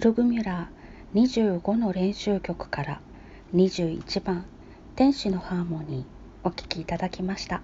[0.00, 3.00] ルグミュラー25の練習曲から
[3.54, 4.44] 21番
[4.96, 7.62] 天使のハーモニーお聴きいただきました。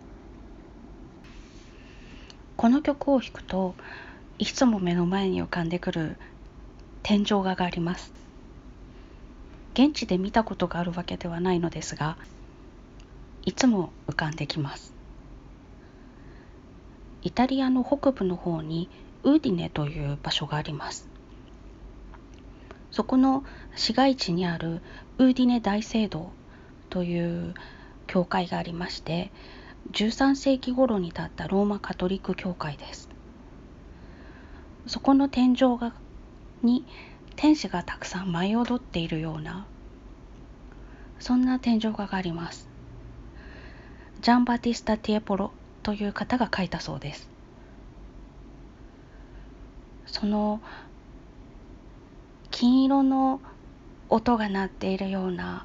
[2.57, 3.75] この曲を弾くと
[4.39, 6.17] いつも目の前に浮かんでくる
[7.03, 8.13] 天井画があります。
[9.75, 12.17] 現地で見たことがあるわけではないのですが
[13.45, 14.95] いつも浮かんできます。
[17.23, 18.89] イタリアの北部の方に
[19.25, 21.10] ウーディネという場所があります。
[22.91, 23.45] そこの
[23.77, 24.81] 市街地にある
[25.19, 26.31] ウーディネ大聖堂
[26.89, 27.55] という
[28.07, 29.31] 教会がありまして
[29.93, 33.09] 13世紀頃に建ったローマカトリック教会です。
[34.87, 35.93] そこの天井画
[36.63, 36.85] に
[37.37, 39.67] 天使がたくさん舞い踊っているような
[41.21, 42.69] そんな天井画があります。
[44.21, 45.53] ジャンバティスタ・ティエポロ
[45.83, 47.31] という方が描いたそうです。
[50.07, 50.61] その
[52.61, 53.41] 金色の
[54.11, 55.65] 音が鳴っているような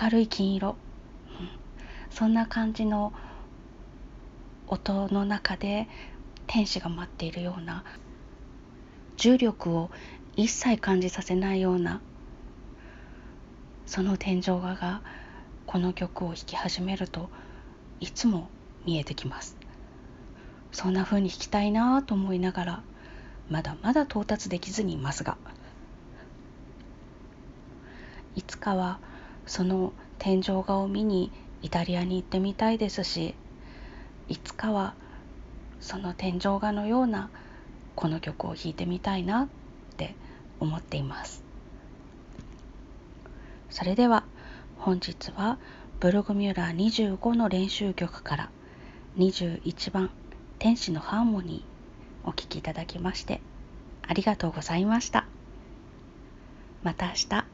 [0.00, 0.76] 明るい金色、
[2.08, 3.12] そんな感じの
[4.68, 5.88] 音の中で
[6.46, 7.82] 天使が舞っているような
[9.16, 9.90] 重力を
[10.36, 12.00] 一切感じさせないような
[13.86, 15.02] その天井画が
[15.66, 17.30] この曲を弾き始めると
[17.98, 18.48] いつも
[18.86, 19.56] 見えてきます。
[20.70, 22.82] そんな風に弾きたいなと思いながら
[23.52, 25.36] まだまだ到達できずにいますが
[28.34, 28.98] いつかは
[29.46, 31.30] その天井画を見に
[31.60, 33.34] イタリアに行ってみたいですし
[34.30, 34.94] いつかは
[35.80, 37.28] その天井画のような
[37.94, 39.48] この曲を弾いてみたいなっ
[39.98, 40.14] て
[40.58, 41.44] 思っています。
[43.68, 44.24] それでは
[44.78, 45.58] 本日は
[46.00, 48.50] ブルグミュラー25の練習曲から
[49.18, 50.10] 21番
[50.58, 51.71] 天使のハーモニー
[52.24, 53.40] お聞きいただきまして
[54.06, 55.26] ありがとうございました。
[56.82, 57.51] また明日。